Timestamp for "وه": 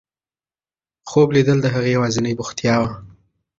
2.81-2.91